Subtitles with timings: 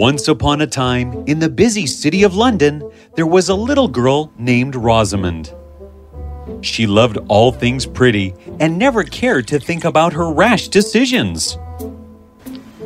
[0.00, 4.32] Once upon a time, in the busy city of London, there was a little girl
[4.38, 5.54] named Rosamond.
[6.62, 11.58] She loved all things pretty and never cared to think about her rash decisions.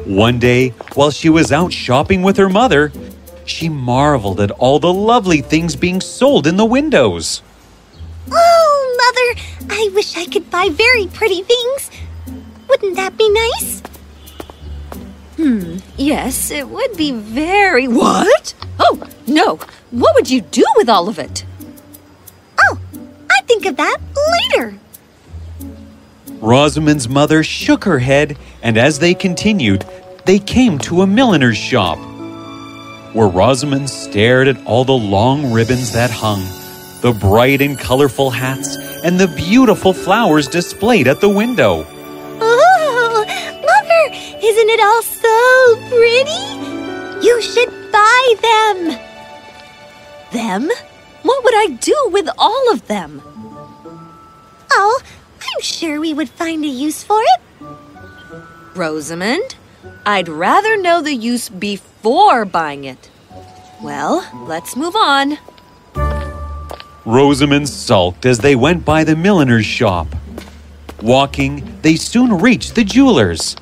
[0.04, 2.90] One day, while she was out shopping with her mother,
[3.44, 7.42] she marveled at all the lovely things being sold in the windows.
[8.32, 11.92] Oh, Mother, I wish I could buy very pretty things.
[12.68, 13.84] Wouldn't that be nice?
[15.36, 17.88] Hmm, yes, it would be very.
[17.88, 18.54] What?
[18.78, 19.58] Oh, no.
[19.90, 21.44] What would you do with all of it?
[22.60, 22.78] Oh,
[23.30, 23.98] I think of that
[24.52, 24.78] later.
[26.40, 29.84] Rosamond's mother shook her head, and as they continued,
[30.24, 31.98] they came to a milliner's shop,
[33.14, 36.40] where Rosamond stared at all the long ribbons that hung,
[37.00, 41.86] the bright and colorful hats, and the beautiful flowers displayed at the window.
[44.46, 47.26] Isn't it all so pretty?
[47.26, 48.98] You should buy them.
[50.32, 50.70] Them?
[51.22, 53.22] What would I do with all of them?
[54.70, 55.00] Oh,
[55.40, 57.40] I'm sure we would find a use for it.
[58.74, 59.56] Rosamond,
[60.04, 63.08] I'd rather know the use before buying it.
[63.82, 65.38] Well, let's move on.
[67.06, 70.08] Rosamond sulked as they went by the milliner's shop.
[71.00, 73.56] Walking, they soon reached the jeweler's.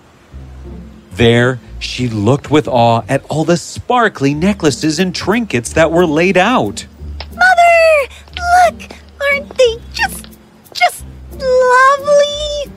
[1.15, 6.37] There, she looked with awe at all the sparkly necklaces and trinkets that were laid
[6.37, 6.87] out.
[7.35, 10.27] Mother, look, aren't they just,
[10.73, 11.05] just
[11.39, 12.73] lovely?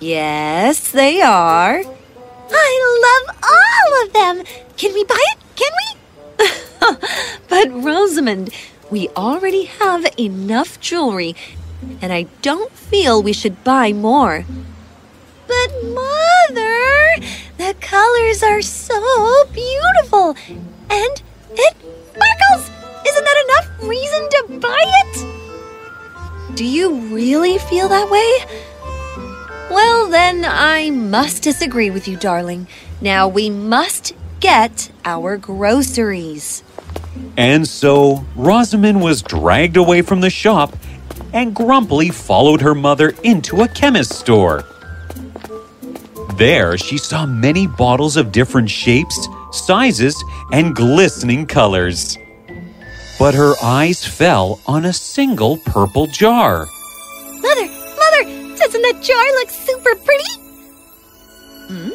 [0.00, 1.82] Yes, they are.
[2.50, 4.44] I love all of them.
[4.76, 5.38] Can we buy it?
[5.56, 5.96] Can we?
[7.48, 8.52] But Rosamond,
[8.90, 11.34] we already have enough jewelry,
[12.00, 14.44] and I don't feel we should buy more.
[15.66, 17.26] But Mother,
[17.58, 20.36] the colors are so beautiful.
[20.48, 21.76] And it
[22.12, 22.70] sparkles.
[23.06, 26.56] Isn't that enough reason to buy it?
[26.56, 28.46] Do you really feel that way?
[29.70, 32.68] Well, then I must disagree with you, darling.
[33.00, 36.62] Now we must get our groceries.
[37.36, 40.76] And so, Rosamond was dragged away from the shop
[41.32, 44.64] and grumpily followed her mother into a chemist's store.
[46.36, 52.18] There, she saw many bottles of different shapes, sizes, and glistening colors.
[53.18, 56.66] But her eyes fell on a single purple jar.
[57.40, 60.32] Mother, Mother, doesn't that jar look super pretty?
[61.68, 61.90] Hmm?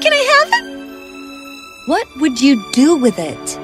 [0.00, 1.88] Can I have it?
[1.88, 3.58] What would you do with it?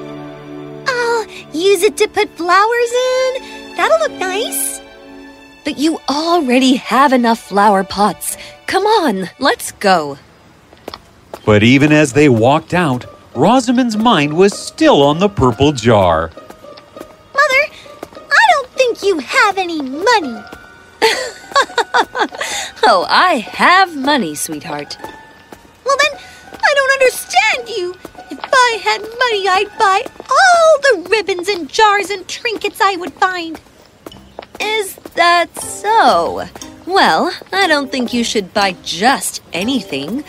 [0.87, 3.75] I'll use it to put flowers in.
[3.75, 4.79] That'll look nice.
[5.65, 8.32] But you already have enough flower pots.
[8.73, 10.17] Come on, let's go.
[11.45, 16.31] But even as they walked out, Rosamond's mind was still on the purple jar.
[17.35, 17.65] Mother,
[18.31, 20.43] I don't think you have any money.
[22.85, 24.97] Oh, I have money, sweetheart.
[25.85, 26.19] Well, then,
[26.51, 27.95] I don't understand you.
[28.31, 30.01] If I had money, I'd buy
[30.31, 33.61] all the ribbons and jars and trinkets I would find.
[34.59, 36.47] Is that so?
[36.85, 40.23] Well, I don't think you should buy just anything.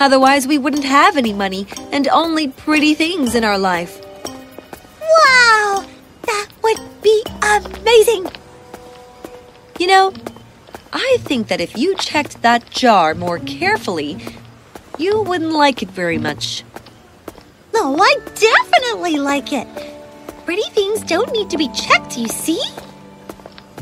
[0.00, 4.00] Otherwise, we wouldn't have any money and only pretty things in our life.
[5.00, 5.84] Wow,
[6.22, 8.30] that would be amazing.
[9.78, 10.12] You know,
[10.92, 14.18] I think that if you checked that jar more carefully,
[14.98, 16.62] you wouldn't like it very much.
[17.74, 19.66] No, I definitely like it.
[20.44, 22.62] Pretty things don't need to be checked, you see?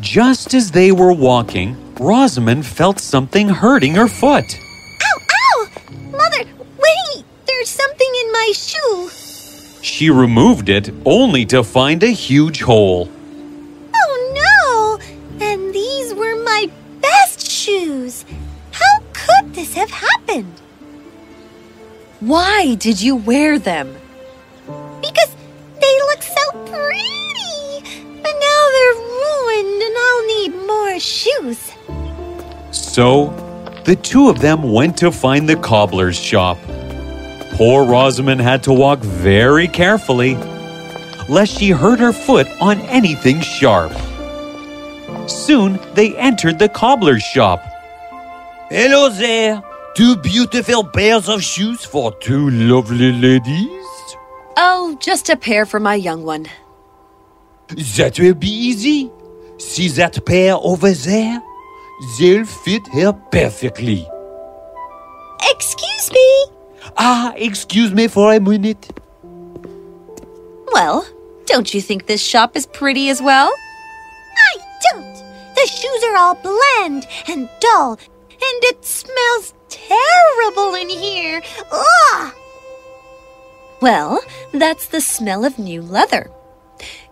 [0.00, 4.58] Just as they were walking, Rosamond felt something hurting her foot.
[5.02, 5.68] Ow, ow!
[6.10, 7.24] Mother, wait!
[7.46, 9.08] There's something in my shoe.
[9.82, 13.08] She removed it only to find a huge hole.
[13.94, 14.98] Oh
[15.40, 15.46] no!
[15.46, 18.26] And these were my best shoes.
[18.72, 20.52] How could this have happened?
[22.20, 23.96] Why did you wear them?
[25.00, 25.34] Because
[25.80, 28.02] they look so pretty.
[28.22, 31.72] But now they're ruined and I'll need more shoes.
[32.96, 33.28] So,
[33.84, 36.56] the two of them went to find the cobbler's shop.
[37.58, 40.34] Poor Rosamond had to walk very carefully,
[41.28, 43.92] lest she hurt her foot on anything sharp.
[45.28, 47.60] Soon they entered the cobbler's shop.
[48.70, 49.62] Hello there.
[49.94, 54.16] Two beautiful pairs of shoes for two lovely ladies.
[54.56, 56.46] Oh, just a pair for my young one.
[57.98, 59.10] That will be easy.
[59.58, 61.42] See that pair over there?
[62.18, 64.06] They'll fit her perfectly.
[65.50, 66.46] Excuse me.
[66.98, 68.90] Ah, excuse me for a minute.
[70.72, 71.06] Well,
[71.46, 73.50] don't you think this shop is pretty as well?
[73.50, 74.56] I
[74.90, 75.14] don't.
[75.54, 77.98] The shoes are all bland and dull,
[78.30, 81.42] and it smells terrible in here.
[81.72, 82.34] Ugh!
[83.80, 84.22] Well,
[84.52, 86.30] that's the smell of new leather.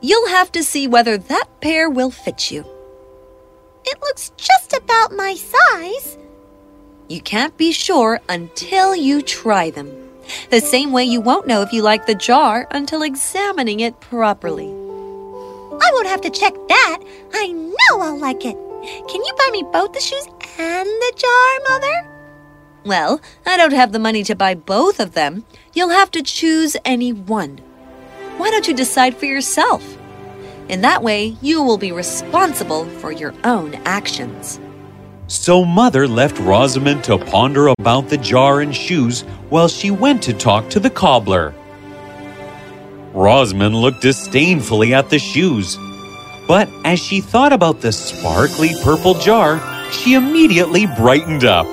[0.02, 2.66] You'll have to see whether that pair will fit you.
[3.86, 4.53] It looks just
[5.04, 6.18] about my size.
[7.08, 9.90] You can't be sure until you try them.
[10.50, 14.68] The same way you won't know if you like the jar until examining it properly.
[14.68, 16.98] I won't have to check that.
[17.34, 18.56] I know I'll like it.
[19.08, 20.26] Can you buy me both the shoes
[20.58, 22.10] and the jar, Mother?
[22.84, 25.44] Well, I don't have the money to buy both of them.
[25.72, 27.58] You'll have to choose any one.
[28.36, 29.98] Why don't you decide for yourself?
[30.68, 34.60] In that way, you will be responsible for your own actions.
[35.26, 40.34] So Mother left Rosamond to ponder about the jar and shoes while she went to
[40.34, 41.54] talk to the cobbler.
[43.14, 45.78] Rosamond looked disdainfully at the shoes,
[46.46, 49.60] but as she thought about the sparkly purple jar,
[49.90, 51.66] she immediately brightened up.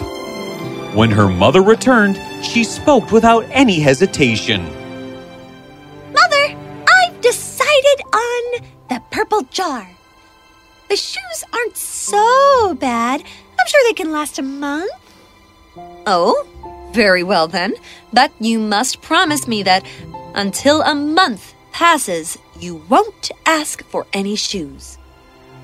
[0.96, 4.64] When her mother returned, she spoke without any hesitation.
[6.14, 6.56] Mother,
[6.88, 9.90] I've decided on the purple jar.
[10.92, 13.22] The shoes aren't so bad.
[13.22, 14.92] I'm sure they can last a month.
[16.06, 16.46] Oh,
[16.92, 17.76] very well then.
[18.12, 19.86] But you must promise me that
[20.36, 24.98] until a month passes, you won't ask for any shoes.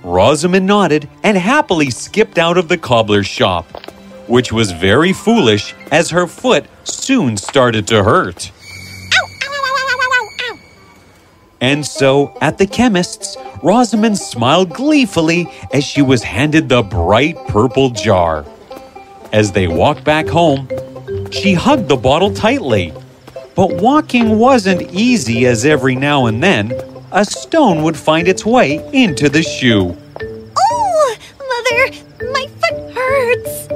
[0.01, 3.65] Rosamond nodded and happily skipped out of the cobbler's shop,
[4.29, 8.49] which was very foolish as her foot soon started to hurt.
[11.59, 17.89] And so, at the chemist's, Rosamond smiled gleefully as she was handed the bright purple
[17.89, 18.45] jar.
[19.33, 20.69] As they walked back home,
[21.31, 22.93] she hugged the bottle tightly.
[23.55, 26.73] But walking wasn't easy, as every now and then,
[27.11, 29.97] a stone would find its way into the shoe.
[30.59, 33.67] Oh, Mother, my foot hurts.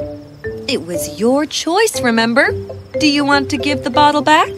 [0.72, 2.51] It was your choice, remember?
[3.00, 4.51] Do you want to give the bottle back?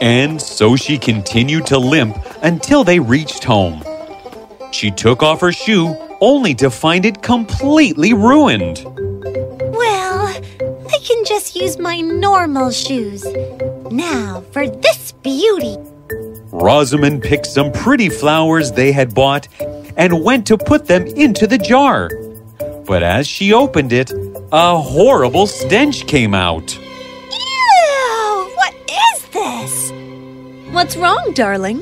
[0.00, 3.82] And so she continued to limp until they reached home.
[4.72, 8.82] She took off her shoe only to find it completely ruined.
[8.86, 13.24] Well, I can just use my normal shoes.
[13.90, 15.76] Now for this beauty.
[16.52, 19.48] Rosamond picked some pretty flowers they had bought
[19.96, 22.10] and went to put them into the jar.
[22.86, 24.12] But as she opened it,
[24.52, 26.78] a horrible stench came out.
[30.80, 31.76] What's wrong, darling?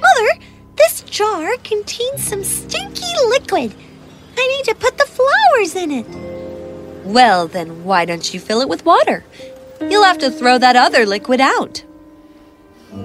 [0.00, 0.40] Mother,
[0.74, 3.72] this jar contains some stinky liquid.
[4.36, 6.06] I need to put the flowers in it.
[7.04, 9.24] Well, then why don't you fill it with water?
[9.80, 11.84] You'll have to throw that other liquid out.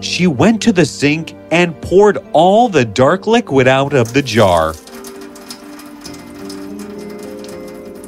[0.01, 4.73] She went to the sink and poured all the dark liquid out of the jar.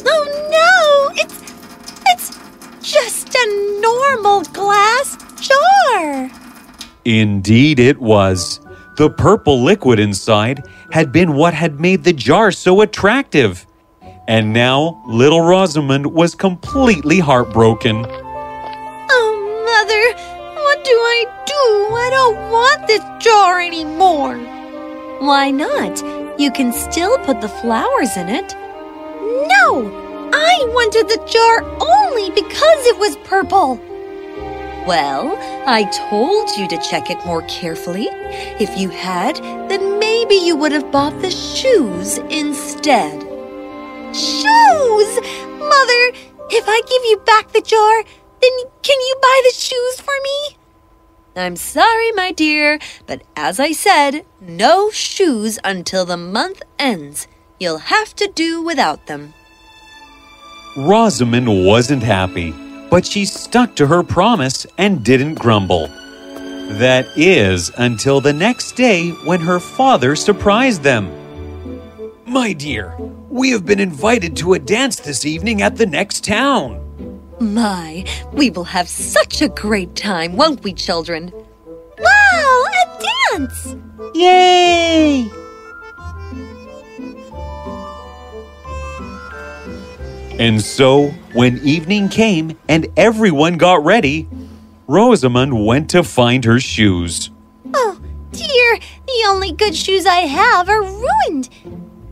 [0.07, 1.53] Oh no, it's
[2.07, 6.34] it's just a normal glass jar.
[7.05, 8.59] Indeed, it was.
[8.97, 13.67] The purple liquid inside had been what had made the jar so attractive.
[14.27, 18.05] And now little Rosamond was completely heartbroken.
[18.07, 19.33] Oh,
[19.65, 20.03] Mother,
[20.63, 21.95] what do I do?
[21.95, 24.37] I don't want this jar anymore.
[25.19, 26.01] Why not?
[26.39, 28.55] You can still put the flowers in it.
[28.55, 29.91] No,
[30.33, 33.79] I wanted the jar only because it was purple.
[34.85, 38.07] Well, I told you to check it more carefully.
[38.59, 39.37] If you had,
[39.67, 43.23] then maybe you would have bought the shoes instead.
[44.13, 45.11] Shoes!
[45.57, 46.03] Mother,
[46.51, 48.03] if I give you back the jar,
[48.41, 48.51] then
[48.83, 50.57] can you buy the shoes for me?
[51.35, 57.27] I'm sorry, my dear, but as I said, no shoes until the month ends.
[57.59, 59.33] You'll have to do without them.
[60.77, 62.51] Rosamond wasn't happy,
[62.95, 65.87] but she stuck to her promise and didn't grumble.
[66.79, 71.11] That is, until the next day when her father surprised them.
[72.25, 72.95] My dear,
[73.27, 76.79] we have been invited to a dance this evening at the next town.
[77.41, 81.33] My, we will have such a great time, won't we, children?
[81.99, 83.75] Wow, a dance!
[84.13, 85.29] Yay!
[90.37, 94.27] And so, when evening came and everyone got ready,
[94.85, 97.29] Rosamond went to find her shoes.
[97.73, 97.99] Oh,
[98.31, 101.49] dear, the only good shoes I have are ruined.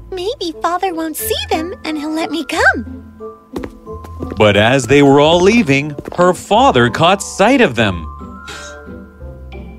[0.10, 3.02] maybe Father won't see them and he'll let me come.
[4.38, 8.08] But as they were all leaving, her father caught sight of them.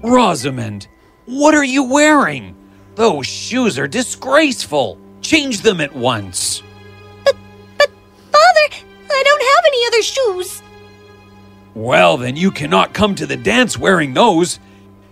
[0.03, 0.87] Rosamond,
[1.25, 2.55] what are you wearing?
[2.95, 4.99] Those shoes are disgraceful.
[5.23, 6.63] Change them at once.
[9.11, 10.63] I don't have any other shoes.
[11.75, 14.61] Well, then you cannot come to the dance wearing those.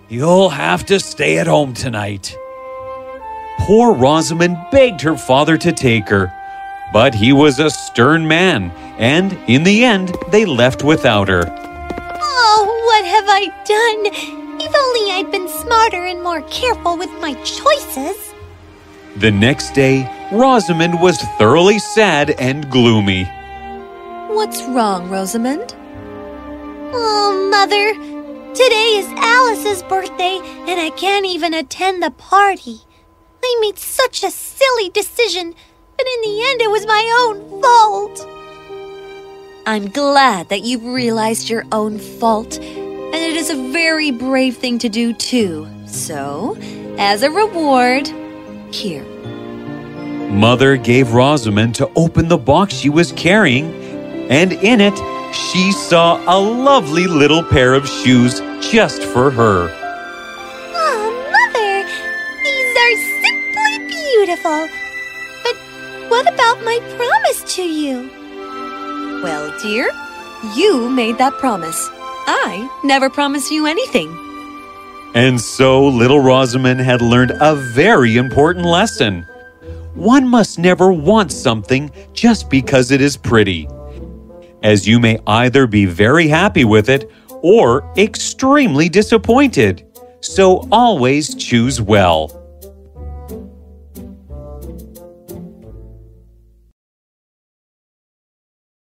[0.09, 2.37] You'll have to stay at home tonight.
[3.61, 6.33] Poor Rosamond begged her father to take her,
[6.93, 11.45] but he was a stern man, and in the end, they left without her.
[11.49, 14.61] Oh, what have I done?
[14.61, 18.35] If only I'd been smarter and more careful with my choices.
[19.17, 23.29] The next day, Rosamond was thoroughly sad and gloomy.
[24.35, 25.77] What's wrong, Rosamond?
[26.95, 27.93] Oh, Mother,
[28.55, 32.81] today is Alice's birthday and I can't even attend the party.
[33.45, 35.55] I made such a silly decision,
[35.99, 38.27] but in the end, it was my own fault.
[39.67, 44.79] I'm glad that you've realized your own fault, and it is a very brave thing
[44.79, 45.69] to do, too.
[45.87, 46.57] So,
[46.99, 48.09] as a reward,
[48.75, 49.05] here.
[50.31, 53.82] Mother gave Rosamond to open the box she was carrying,
[54.33, 54.97] and in it,
[55.35, 59.69] she saw a lovely little pair of shoes just for her.
[60.75, 61.85] Oh, Mother,
[62.43, 64.69] these are simply beautiful.
[65.45, 65.57] But
[66.11, 68.11] what about my promise to you?
[69.23, 69.91] Well, dear,
[70.57, 71.91] you made that promise.
[72.27, 74.09] I never promised you anything.
[75.15, 79.27] And so little Rosamond had learned a very important lesson.
[79.95, 83.69] One must never want something just because it is pretty,
[84.63, 89.87] as you may either be very happy with it or extremely disappointed.
[90.21, 92.42] So always choose well.